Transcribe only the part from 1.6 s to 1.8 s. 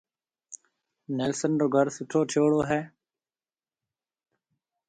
رو